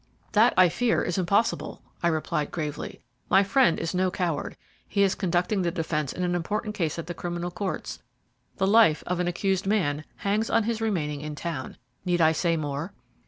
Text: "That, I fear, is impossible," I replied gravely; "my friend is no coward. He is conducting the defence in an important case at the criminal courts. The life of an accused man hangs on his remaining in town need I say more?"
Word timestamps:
"That, 0.31 0.55
I 0.57 0.67
fear, 0.67 1.03
is 1.03 1.19
impossible," 1.19 1.83
I 2.01 2.07
replied 2.07 2.49
gravely; 2.49 3.01
"my 3.29 3.43
friend 3.43 3.79
is 3.79 3.93
no 3.93 4.09
coward. 4.09 4.57
He 4.87 5.03
is 5.03 5.13
conducting 5.13 5.61
the 5.61 5.69
defence 5.69 6.11
in 6.11 6.23
an 6.23 6.33
important 6.33 6.73
case 6.73 6.97
at 6.97 7.05
the 7.05 7.13
criminal 7.13 7.51
courts. 7.51 8.01
The 8.57 8.65
life 8.65 9.03
of 9.05 9.19
an 9.19 9.27
accused 9.27 9.67
man 9.67 10.03
hangs 10.15 10.49
on 10.49 10.63
his 10.63 10.81
remaining 10.81 11.21
in 11.21 11.35
town 11.35 11.77
need 12.03 12.19
I 12.19 12.31
say 12.31 12.57
more?" 12.57 12.93